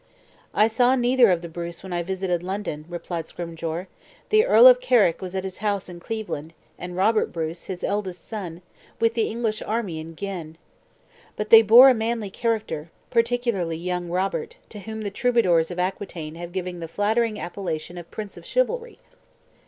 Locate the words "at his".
5.35-5.59